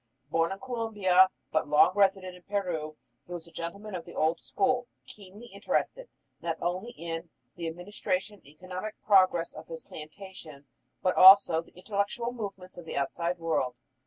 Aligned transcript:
Born 0.31 0.51
in 0.51 0.57
Colombia, 0.57 1.29
but 1.51 1.67
long 1.67 1.93
resident 1.93 2.35
in 2.35 2.41
Peru, 2.41 2.97
he 3.27 3.33
was 3.33 3.45
a 3.45 3.51
gentleman 3.51 3.93
of 3.93 4.03
the 4.03 4.15
old 4.15 4.41
school, 4.41 4.87
keenly 5.05 5.45
interested, 5.53 6.09
not 6.41 6.57
only 6.59 6.89
in 6.97 7.29
the 7.55 7.67
administration 7.67 8.37
and 8.37 8.47
economic 8.47 8.95
progress 9.05 9.53
of 9.53 9.67
his 9.67 9.83
plantation, 9.83 10.65
but 11.03 11.15
also 11.15 11.59
in 11.59 11.65
the 11.65 11.71
intellectual 11.77 12.33
movements 12.33 12.79
of 12.79 12.85
the 12.85 12.97
outside 12.97 13.37
world. 13.37 13.75